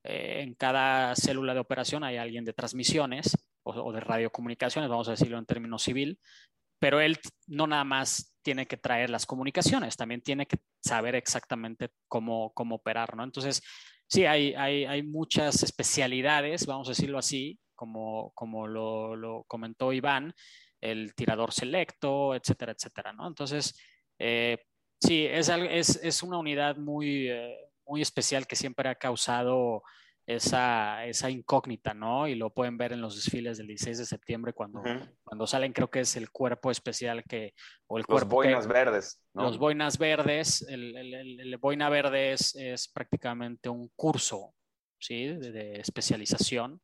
[0.05, 5.12] eh, en cada célula de operación hay alguien de transmisiones o, de radiocomunicaciones, vamos a
[5.12, 6.19] decirlo en términos civil,
[6.79, 11.91] pero él no nada más tiene que traer las comunicaciones, también tiene que saber exactamente
[12.09, 13.23] cómo, cómo operar, ¿no?
[13.25, 13.62] Entonces,
[14.12, 20.35] sí, hay, hay, hay muchas especialidades, vamos a decirlo así, como, lo, comentó Iván,
[20.83, 23.27] el tirador selecto, etcétera, etcétera, ¿no?
[23.27, 23.75] Entonces,
[24.18, 24.59] eh,
[25.01, 29.83] sí, es, es, una unidad muy, eh, muy especial que siempre ha causado
[30.27, 32.29] esa, esa, incógnita, ¿no?
[32.29, 34.83] Y lo pueden ver en los desfiles del 16 de septiembre cuando,
[35.25, 37.55] cuando salen, creo que es el cuerpo especial que...
[37.89, 39.21] O el los boinas verdes.
[39.35, 44.55] Los boinas verdes, el, el, boina verde es, prácticamente un curso,
[44.99, 45.27] ¿sí?
[45.27, 46.81] de especialización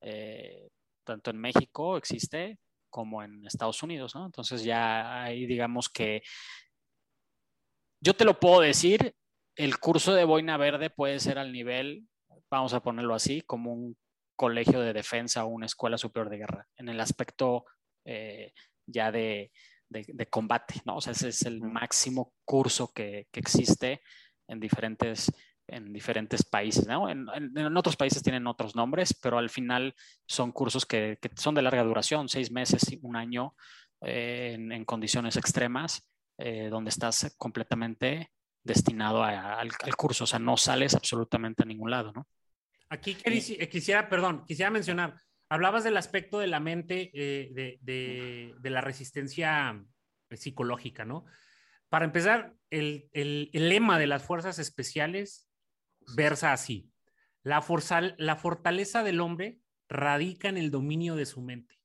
[0.00, 0.68] eh,
[1.04, 2.58] tanto en México existe
[2.90, 4.26] como en Estados Unidos, ¿no?
[4.26, 6.22] Entonces ya ahí digamos que
[8.00, 9.14] yo te lo puedo decir,
[9.56, 12.06] el curso de boina verde puede ser al nivel,
[12.50, 13.96] vamos a ponerlo así, como un
[14.36, 17.64] colegio de defensa o una escuela superior de guerra, en el aspecto
[18.04, 18.52] eh,
[18.86, 19.50] ya de,
[20.30, 20.96] combate, ¿no?
[20.96, 24.02] O sea, ese es el máximo curso que, que existe
[24.48, 25.30] en diferentes
[25.68, 26.86] en diferentes países.
[26.86, 27.08] ¿no?
[27.08, 27.28] En,
[27.76, 29.94] otros países tienen otros nombres, pero al final
[30.26, 33.54] son cursos que, son de larga duración, seis meses, un año,
[34.02, 38.30] eh, en, condiciones extremas, eh, donde estás completamente
[38.62, 42.12] destinado al, curso, o sea, no sales absolutamente a ningún lado.
[42.12, 42.26] ¿no?
[42.88, 48.80] Aquí eh, quisiera, perdón, quisiera mencionar, hablabas del aspecto de la mente, de, de, la
[48.80, 49.82] resistencia
[50.30, 51.24] psicológica, ¿no?
[51.88, 55.48] Para empezar, el, el, el, lema de las fuerzas especiales
[56.14, 56.90] versa así.
[57.42, 57.64] La,
[58.18, 61.78] la fortaleza del hombre radica en el dominio de su mente.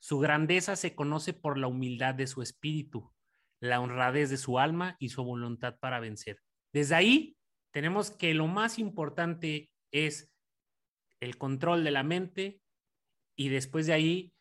[0.00, 3.12] Su grandeza se conoce por la humildad de su espíritu,
[3.60, 6.40] la honradez de su alma y su voluntad para vencer.
[6.72, 7.36] Desde ahí
[7.70, 10.32] tenemos que lo más importante es
[11.20, 12.60] el control de la mente
[13.36, 14.34] y después de ahí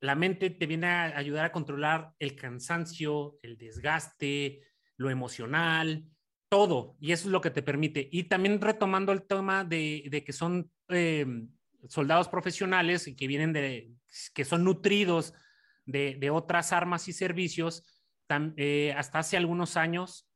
[0.00, 4.62] la mente te viene a ayudar a controlar el cansancio, el desgaste,
[4.96, 6.04] lo emocional,
[6.48, 8.08] todo, y eso es lo que te permite.
[8.10, 11.26] Y también retomando el tema de, que son eh,
[11.88, 13.92] soldados profesionales y que vienen de,
[14.34, 15.34] que son nutridos
[15.84, 17.84] de, otras armas y servicios,
[18.56, 20.28] eh, hasta hace algunos años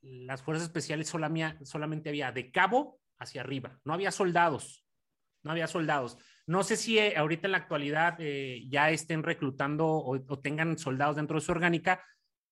[0.00, 4.84] las fuerzas especiales solamente había de cabo hacia arriba, no había soldados,
[5.44, 6.18] no había soldados.
[6.46, 8.18] No sé si eh, ahorita en la actualidad
[8.68, 12.04] ya estén reclutando o, tengan soldados dentro de su orgánica,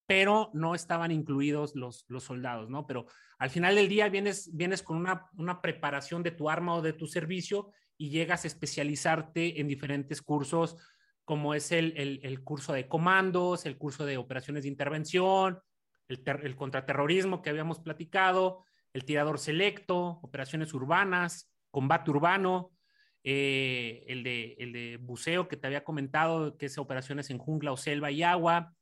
[0.07, 2.87] pero no estaban incluidos los, los soldados, ¿no?
[2.87, 3.07] Pero
[3.39, 6.95] al final del día vienes, vienes con una, una preparación de tu arma o de
[6.95, 10.77] tu servicio y llegas a especializarte en diferentes cursos,
[11.25, 15.61] como es el, el, el curso de comandos, el curso de operaciones de intervención,
[16.09, 22.73] el, el, contraterrorismo que habíamos platicado, el tirador selecto, operaciones urbanas, combate urbano,
[23.25, 27.73] eh, el, de, el de buceo que te había comentado, que es operaciones en jungla
[27.73, 28.75] o selva y agua,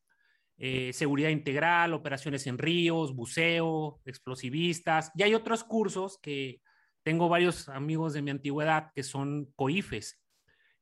[0.58, 5.10] eh, seguridad integral, operaciones en ríos, buceo, explosivistas.
[5.14, 6.60] Y hay otros cursos que
[7.02, 10.20] tengo varios amigos de mi antigüedad que son COIFES,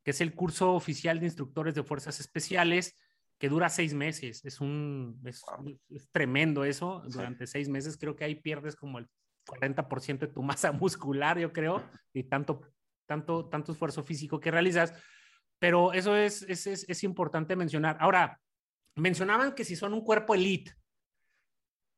[0.05, 2.97] que es el curso oficial de instructores de fuerzas especiales
[3.39, 4.45] que dura seis meses.
[4.45, 5.43] Es un es,
[6.13, 7.03] tremendo eso.
[7.09, 9.09] Durante seis meses creo que ahí pierdes como el
[9.47, 12.63] 40% de tu masa muscular, yo creo, y tanto,
[13.07, 14.95] tanto, tanto esfuerzo físico que realizas.
[15.59, 17.97] Pero eso es, es, es, es importante mencionar.
[18.01, 18.41] Ahora,
[18.97, 20.73] mencionaban que si son un cuerpo elite.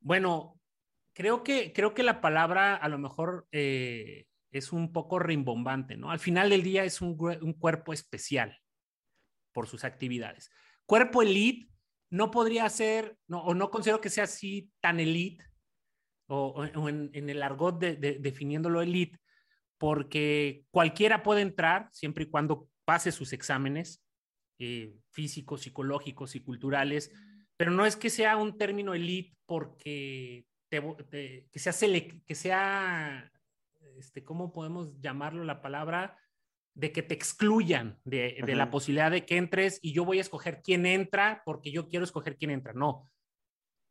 [0.00, 0.60] Bueno,
[1.12, 6.10] creo que, creo que la palabra a lo mejor eh, es un poco rimbombante, ¿no?
[6.10, 8.58] Al final del día es un, un, cuerpo especial
[9.52, 10.50] por sus actividades.
[10.86, 11.68] Cuerpo elite
[12.10, 15.44] no podría ser, no, o no considero que sea así tan elite,
[16.28, 19.18] o, en, el argot de, de, definiéndolo elite,
[19.78, 24.02] porque cualquiera puede entrar siempre y cuando pase sus exámenes
[24.58, 27.12] eh, físicos, psicológicos y culturales,
[27.56, 31.72] pero no es que sea un término elite porque te, que sea,
[32.26, 33.30] que sea
[33.98, 36.18] este, ¿cómo podemos llamarlo la palabra?
[36.76, 40.20] De que te excluyan de, de la posibilidad de que entres y yo voy a
[40.20, 42.74] escoger quién entra porque yo quiero escoger quién entra.
[42.74, 43.10] No,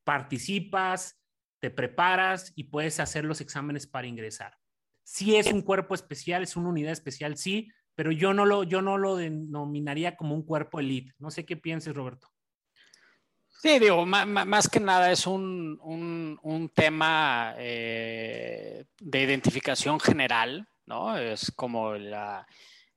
[0.06, 1.20] participas,
[1.60, 4.58] te preparas y puedes hacer los exámenes para ingresar.
[5.04, 8.82] Si es un cuerpo especial, es una unidad especial, sí, pero yo no lo, yo
[8.82, 11.14] no lo denominaría como un cuerpo elite.
[11.20, 12.30] No sé qué pienses, Roberto.
[13.50, 20.68] Sí, digo, más, más que nada es un, un, un tema eh, de identificación general,
[20.86, 21.18] ¿no?
[21.18, 22.46] Es como la,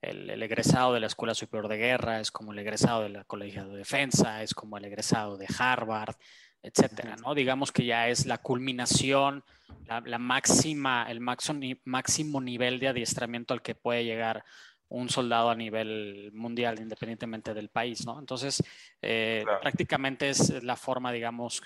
[0.03, 3.25] el, el, egresado de la Escuela Superior de Guerra, es como el egresado de la
[3.25, 6.15] Colegio de Defensa, es como el egresado de Harvard,
[6.63, 7.35] etcétera, ¿no?
[7.35, 9.45] Digamos que ya es la culminación,
[9.87, 14.45] la, la máxima, el máximo, máximo nivel de adiestramiento al que puede llegar
[14.89, 18.19] un soldado a nivel mundial, independientemente del país, ¿no?
[18.19, 18.63] Entonces,
[19.03, 19.61] eh, claro.
[19.61, 21.63] prácticamente es la forma, digamos,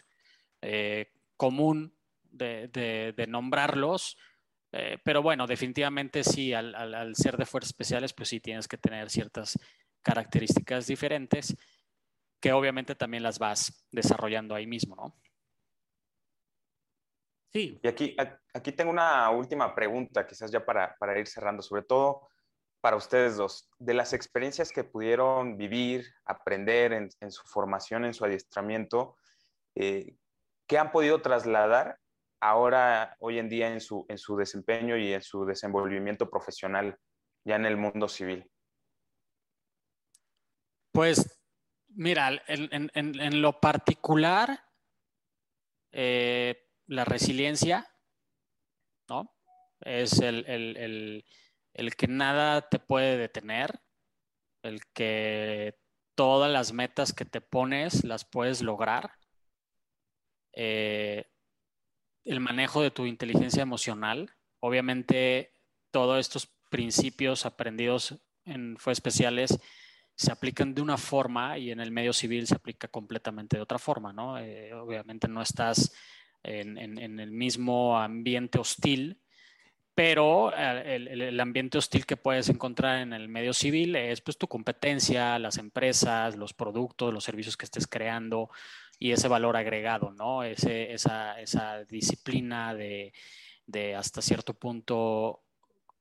[0.60, 1.94] eh, común
[2.30, 4.16] de, de, de nombrarlos,
[4.72, 8.66] eh, pero bueno, definitivamente sí, al, al, al, ser de fuerzas especiales, pues sí tienes
[8.66, 9.58] que tener ciertas
[10.00, 11.54] características diferentes
[12.40, 15.14] que obviamente también las vas desarrollando ahí mismo, ¿no?
[17.52, 17.78] Sí.
[17.82, 18.16] Y aquí,
[18.54, 22.28] aquí tengo una última pregunta, quizás ya para, para ir cerrando, sobre todo
[22.80, 28.12] para ustedes dos, de las experiencias que pudieron vivir, aprender en, en su formación, en
[28.14, 29.16] su adiestramiento,
[29.76, 30.16] eh,
[30.66, 31.98] ¿qué han podido trasladar
[32.42, 36.98] ahora, hoy en día, en su, en su desempeño y en su desenvolvimiento profesional
[37.44, 38.50] ya en el mundo civil?
[40.92, 41.40] Pues,
[41.88, 44.64] mira, en, en, lo particular,
[45.92, 47.86] eh, la resiliencia,
[49.08, 49.34] ¿no?
[49.80, 51.24] Es el, el
[51.74, 53.80] el que nada te puede detener,
[54.62, 55.78] el que
[56.14, 59.12] todas las metas que te pones las puedes lograr,
[60.52, 61.30] eh,
[62.24, 64.30] el manejo de tu inteligencia emocional,
[64.60, 65.52] obviamente
[65.90, 69.58] todos estos principios aprendidos en fue especiales
[70.14, 73.78] se aplican de una forma y en el medio civil se aplica completamente de otra
[73.78, 74.38] forma, ¿no?
[74.38, 75.92] Eh, obviamente no estás
[76.42, 76.78] en,
[77.18, 79.21] el mismo ambiente hostil
[79.94, 84.38] pero eh, el, el, ambiente hostil que puedes encontrar en el medio civil es pues
[84.38, 88.50] tu competencia, las empresas, los productos, los servicios que estés creando
[88.98, 90.42] y ese valor agregado, ¿no?
[90.44, 93.12] Ese, esa, esa disciplina de,
[93.66, 95.42] de hasta cierto punto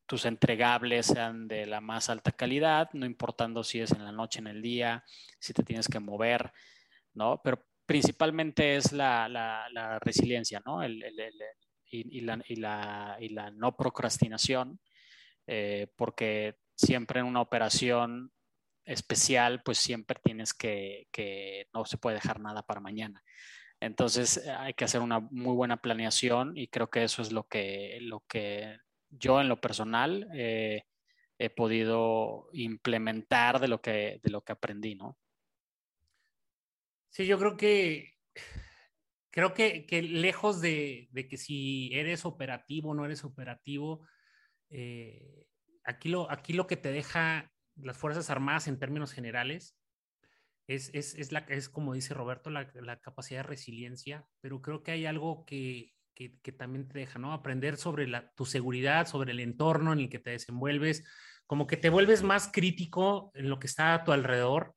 [0.06, 4.40] tus entregables sean de la más alta calidad, no importando si es en la noche,
[4.40, 5.06] en el día,
[5.40, 6.52] si te tienes que mover,
[7.14, 7.42] ¿no?
[7.44, 10.84] Pero principalmente es la, la, la resiliencia, ¿no?
[10.84, 11.18] El, el,
[11.92, 14.80] y, la, no procrastinación,
[15.48, 18.32] eh, porque siempre en una operación
[18.86, 23.24] especial, pues siempre tienes que, que, no se puede dejar nada para mañana.
[23.80, 27.48] Entonces eh, hay que hacer una muy buena planeación y creo que eso es lo
[27.48, 28.78] que, lo que
[29.10, 30.84] yo en lo personal eh,
[31.38, 35.18] he podido implementar de lo que, de lo que aprendí, ¿no?
[37.10, 38.14] Sí, yo creo que
[39.32, 44.06] creo que, que lejos de, de, que si eres operativo o no eres operativo,
[44.70, 45.46] eh,
[45.84, 49.78] aquí, lo, aquí lo que te deja las Fuerzas Armadas en términos generales
[50.68, 54.84] es, es, es, la, es como dice Roberto, la, la, capacidad de resiliencia, pero creo
[54.84, 57.34] que hay algo que, que, que también te deja, ¿no?
[57.34, 61.04] Aprender sobre la, tu seguridad, sobre el entorno en el que te desenvuelves,
[61.46, 64.76] como que te vuelves más crítico en lo que está a tu alrededor.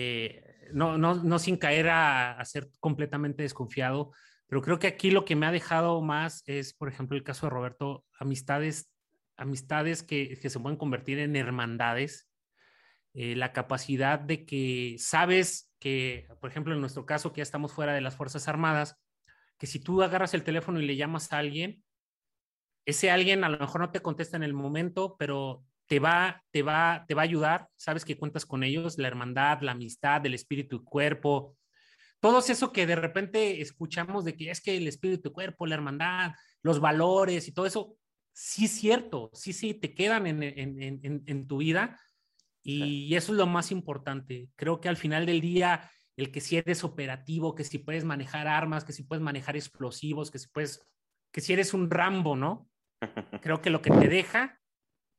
[0.00, 4.12] Eh, no, no, sin caer a, a, ser completamente desconfiado,
[4.46, 7.46] Pero creo que aquí lo que me ha dejado más es, por ejemplo, el caso
[7.46, 8.92] de Roberto, amistades,
[9.36, 12.30] amistades que, que se pueden convertir en hermandades,
[13.12, 17.72] eh, la capacidad de que sabes que, por ejemplo, en nuestro caso, que ya estamos
[17.72, 19.02] fuera de las Fuerzas Armadas,
[19.58, 21.82] que si tú agarras el teléfono y le llamas a alguien,
[22.86, 26.62] ese alguien a lo mejor no te contesta en el momento, pero te va, te
[26.62, 30.34] va, te va a ayudar, sabes que cuentas con ellos, la hermandad, la amistad, el
[30.34, 31.56] espíritu y cuerpo,
[32.20, 35.76] todo eso que de repente escuchamos de que es que el espíritu y cuerpo, la
[35.76, 36.32] hermandad,
[36.62, 37.96] los valores y todo eso,
[38.32, 41.98] sí es cierto, sí, sí, te quedan en, en, en, en tu vida
[42.62, 44.50] y eso es lo más importante.
[44.54, 48.46] Creo que al final del día, el que si eres operativo, que si puedes manejar
[48.46, 50.86] armas, que si puedes manejar explosivos, que si puedes,
[51.32, 52.68] que si eres un Rambo, ¿no?
[53.42, 54.60] Creo que lo que te deja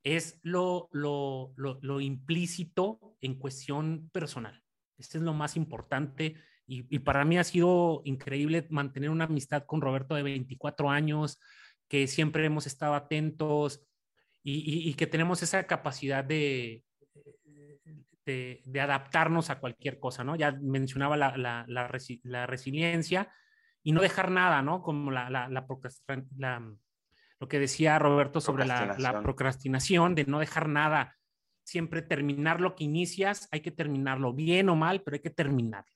[0.03, 4.61] es lo, lo, lo, implícito en cuestión personal.
[4.97, 6.35] Este es lo más importante
[6.65, 11.39] y, y, para mí ha sido increíble mantener una amistad con Roberto de 24 años,
[11.87, 13.85] que siempre hemos estado atentos
[14.43, 16.83] y, y, que tenemos esa capacidad de,
[18.25, 20.35] de, adaptarnos a cualquier cosa, ¿no?
[20.35, 21.89] Ya mencionaba la, la, la,
[22.23, 23.31] la resiliencia
[23.83, 24.81] y no dejar nada, ¿no?
[24.81, 25.65] Como la, la, la,
[27.39, 31.17] lo que decía Roberto sobre la, la, procrastinación, de no dejar nada,
[31.63, 35.91] siempre terminar lo que inicias, hay que terminarlo bien o mal, pero hay que terminarlo.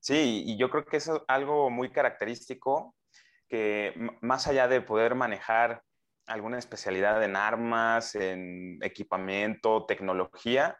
[0.00, 2.94] Sí, y yo creo que eso es algo muy característico,
[3.48, 5.82] que más allá de poder manejar
[6.26, 10.78] alguna especialidad en armas, en equipamiento, tecnología,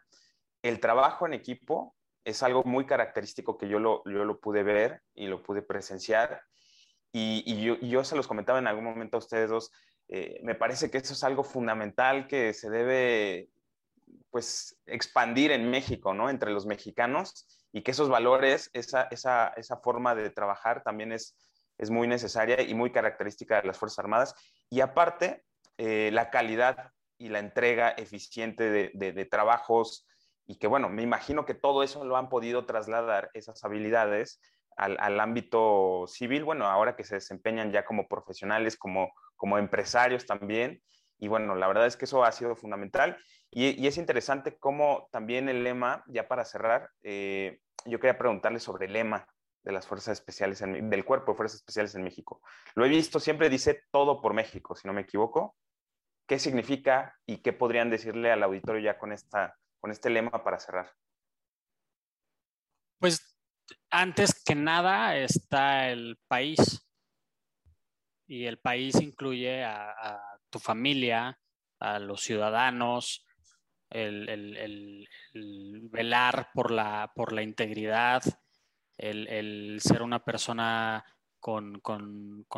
[0.63, 5.01] el trabajo en equipo es algo muy característico que yo lo, yo lo pude ver
[5.15, 6.41] y lo pude presenciar
[7.11, 9.71] y, yo, se los comentaba en algún momento a ustedes dos,
[10.07, 13.49] eh, me parece que eso es algo fundamental que se debe
[14.31, 16.29] pues expandir en México, ¿no?
[16.29, 21.35] Entre los mexicanos y que esos valores, esa, esa, esa forma de trabajar también es,
[21.77, 24.35] es muy necesaria y muy característica de las Fuerzas Armadas.
[24.69, 25.43] Y aparte,
[25.77, 30.07] eh, la calidad y la entrega eficiente de, de, trabajos
[30.47, 34.41] y que, bueno, me imagino que todo eso lo han podido trasladar, esas habilidades,
[34.79, 40.81] al, ámbito civil, bueno, ahora que se desempeñan ya como profesionales, como, como empresarios también.
[41.17, 43.17] Y bueno, la verdad es que eso ha sido fundamental.
[43.51, 48.85] Y, es interesante cómo también el lema, ya para cerrar, eh, yo quería preguntarle sobre
[48.85, 49.27] el lema
[49.63, 52.41] de las Fuerzas Especiales, del Cuerpo de Fuerzas Especiales en México.
[52.75, 55.55] Lo he visto, siempre dice todo por México, si no me equivoco.
[56.25, 60.59] ¿Qué significa y qué podrían decirle al auditorio ya con, esta, con este lema para
[60.59, 60.93] cerrar?
[63.91, 66.85] Antes que nada está el país.
[68.27, 70.21] Y el país incluye a,
[70.51, 71.39] tu familia,
[71.79, 73.25] a los ciudadanos,
[73.89, 75.07] el,
[75.91, 78.21] velar por la, por la integridad,
[78.97, 81.03] el, ser una persona
[81.39, 81.81] con,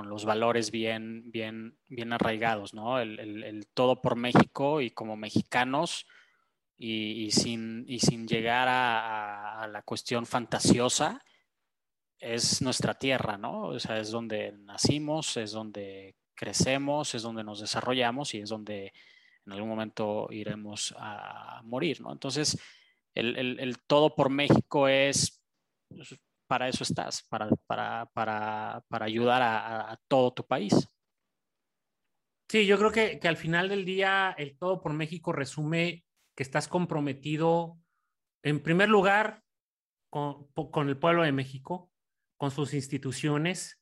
[0.03, 2.99] los valores bien, bien, bien arraigados, ¿no?
[2.99, 6.05] El, todo por México y como mexicanos
[6.83, 11.23] y, sin, y sin, llegar a, la cuestión fantasiosa,
[12.17, 13.67] es nuestra tierra, ¿no?
[13.67, 18.93] O sea, es donde nacimos, es donde crecemos, es donde nos desarrollamos y es donde
[19.45, 22.11] en algún momento iremos a morir, ¿no?
[22.11, 22.59] Entonces,
[23.13, 25.43] el, el, el todo por México es,
[25.87, 26.15] pues,
[26.47, 30.73] para eso estás, para, para, para, para ayudar a, a, todo tu país.
[32.49, 36.03] Sí, yo creo que, que al final del día el todo por México resume
[36.41, 37.77] estás comprometido,
[38.43, 39.43] en primer lugar,
[40.09, 41.91] con, el pueblo de México,
[42.37, 43.81] con sus instituciones,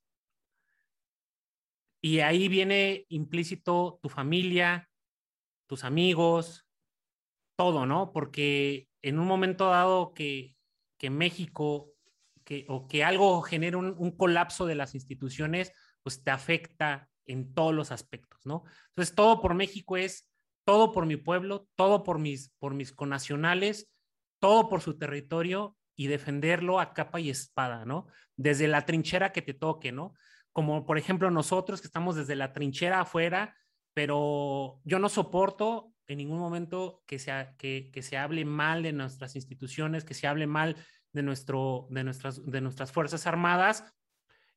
[2.02, 4.90] y ahí viene implícito tu familia,
[5.68, 6.66] tus amigos,
[7.58, 8.14] todo, ¿no?
[8.14, 10.56] Porque en un momento dado que,
[10.98, 11.92] que México
[12.46, 17.54] que, o que algo genera un, un, colapso de las instituciones, pues te afecta en
[17.54, 18.64] todos los aspectos, ¿no?
[18.90, 20.29] Entonces, todo por México es
[20.70, 23.90] todo por mi pueblo, todo por mis, por mis conacionales,
[24.38, 28.06] todo por su territorio y defenderlo a capa y espada, ¿no?
[28.38, 30.14] Desde la trinchera que te toque, ¿no?
[30.52, 33.58] Como por ejemplo nosotros que estamos desde la trinchera afuera,
[33.96, 38.94] pero yo no soporto en ningún momento que se, que, que se hable mal de
[38.94, 40.76] nuestras instituciones, que se hable mal
[41.14, 43.92] de, nuestro, de, nuestras, de nuestras Fuerzas Armadas.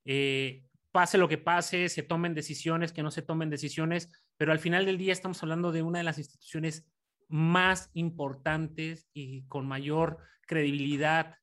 [0.05, 0.63] Eh,
[0.93, 4.85] pase lo que pase, se tomen decisiones, que no se tomen decisiones, pero al final
[4.85, 6.85] del día estamos hablando de una de las instituciones
[7.27, 11.35] más importantes y con mayor credibilidad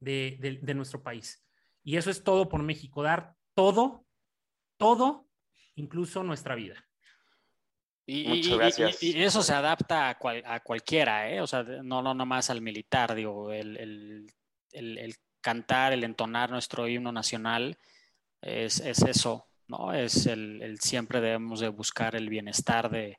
[0.00, 1.42] de, de, de nuestro país.
[1.82, 4.04] Y eso es todo por México, dar todo,
[4.76, 5.26] todo,
[5.76, 6.86] incluso nuestra vida.
[8.04, 9.02] Y, Muchas gracias.
[9.02, 11.40] Y, y, eso se adapta a, cual, a, cualquiera, ¿eh?
[11.40, 14.26] O sea, no, no nomás al militar, digo, el, el,
[14.72, 17.78] el, el, cantar, el entonar nuestro himno nacional
[18.42, 19.92] es, eso, ¿no?
[19.92, 23.18] Es el, siempre debemos de buscar el bienestar de,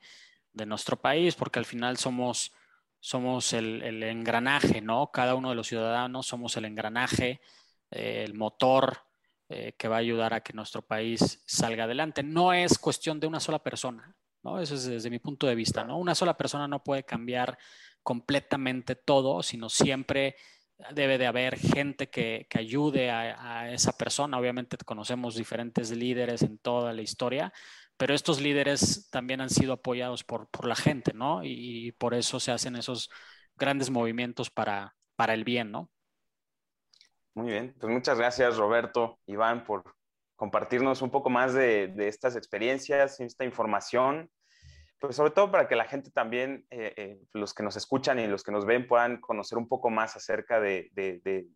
[0.54, 2.52] nuestro país, porque al final somos,
[3.00, 5.12] somos el, engranaje, ¿no?
[5.12, 7.42] Cada uno de los ciudadanos somos el engranaje,
[7.90, 9.00] eh, el motor
[9.48, 12.24] eh, que va a ayudar a que nuestro país salga adelante.
[12.24, 14.60] No es cuestión de una sola persona, ¿no?
[14.60, 15.98] Eso es desde mi punto de vista, ¿no?
[15.98, 17.58] Una sola persona no puede cambiar
[18.04, 20.36] completamente todo, sino siempre
[20.94, 24.38] debe de haber gente que, ayude a, esa persona.
[24.38, 27.54] Obviamente conocemos diferentes líderes en toda la historia,
[27.98, 31.44] pero estos líderes también han sido apoyados por, la gente, ¿no?
[31.44, 33.10] Y, por eso se hacen esos
[33.56, 35.90] grandes movimientos para, para el bien, ¿no?
[37.34, 39.96] Muy bien, pues muchas gracias Roberto, Iván, por
[40.36, 44.30] compartirnos un poco más de, de estas experiencias, esta información
[45.02, 48.28] pues sobre todo para que la gente también, eh, eh, los que nos escuchan y
[48.28, 50.91] los que nos ven, puedan conocer un poco más acerca de,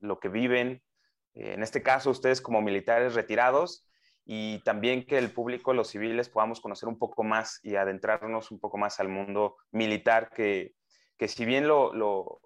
[0.01, 0.81] lo que viven,
[1.35, 3.87] eh, en este caso ustedes como militares retirados,
[4.25, 8.59] y también que el público, los civiles, podamos conocer un poco más y adentrarnos un
[8.59, 10.73] poco más al mundo militar, que,
[11.15, 12.41] que si bien lo, lo,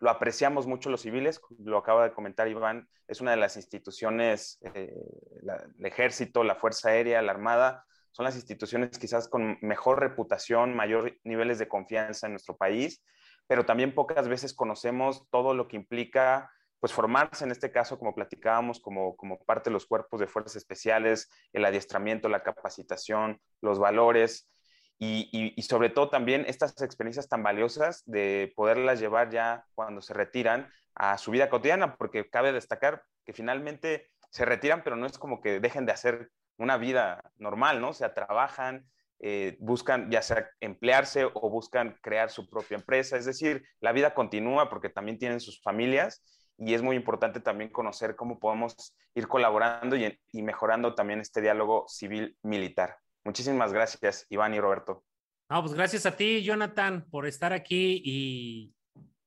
[0.00, 4.60] lo, apreciamos mucho los civiles, lo acaba de comentar Iván, es una de las instituciones,
[4.74, 11.18] el ejército, la Fuerza Aérea, la Armada, son las instituciones quizás con mejor reputación, mayor
[11.24, 13.02] niveles de confianza en nuestro país,
[13.46, 18.14] pero también pocas veces conocemos todo lo que implica pues formarse en este caso, como
[18.14, 23.78] platicábamos, como, como parte de los cuerpos de fuerzas especiales, el adiestramiento, la capacitación, los
[23.78, 24.50] valores
[24.98, 30.12] y, y, sobre todo también estas experiencias tan valiosas de poderlas llevar ya cuando se
[30.12, 35.18] retiran a su vida cotidiana, porque cabe destacar que finalmente se retiran, pero no es
[35.18, 37.90] como que dejen de hacer una vida normal, ¿no?
[37.90, 38.86] O sea, trabajan,
[39.20, 43.16] eh, buscan ya sea emplearse o buscan crear su propia empresa.
[43.16, 46.22] Es decir, la vida continúa porque también tienen sus familias
[46.58, 51.86] y es muy importante también conocer cómo podemos ir colaborando y, mejorando también este diálogo
[51.88, 52.96] civil-militar.
[53.24, 55.04] Muchísimas gracias, Iván y Roberto.
[55.50, 58.74] No, pues gracias a ti, Jonathan, por estar aquí y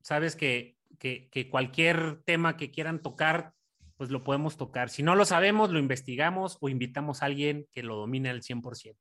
[0.01, 3.53] sabes que, que, que cualquier tema que quieran tocar,
[3.97, 4.89] pues lo podemos tocar.
[4.89, 8.95] Si no lo sabemos, lo investigamos o invitamos a alguien que lo domine al 100%.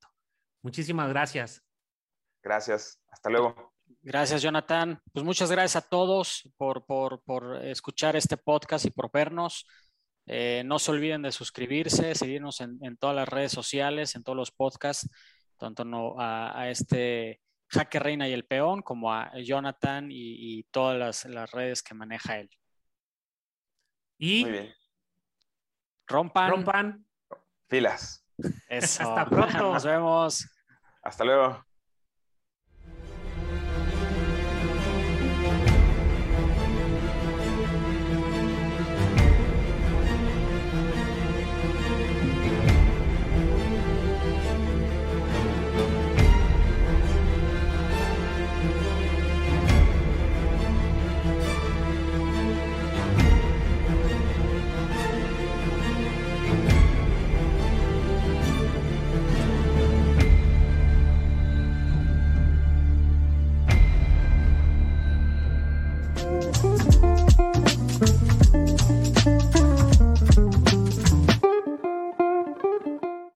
[0.62, 1.64] Muchísimas gracias.
[2.42, 3.00] Gracias.
[3.08, 3.74] Hasta luego.
[4.02, 5.00] Gracias, Jonathan.
[5.12, 6.84] Pues muchas gracias a todos por,
[7.64, 9.66] escuchar este podcast y por vernos.
[10.26, 14.50] Eh, no se olviden de suscribirse, seguirnos en, todas las redes sociales, en todos los
[14.52, 15.08] podcasts,
[15.58, 21.24] tanto no, a, este Jaque Reina y el Peón, como a Jonathan y, todas las,
[21.26, 22.50] las, redes que maneja él.
[24.18, 24.74] Y Muy bien.
[26.06, 26.50] Rompan.
[26.50, 27.06] Rompan.
[27.68, 28.24] Filas.
[28.68, 29.02] Eso.
[29.02, 29.72] Hasta pronto.
[29.72, 30.48] Nos vemos.
[31.02, 31.64] Hasta luego.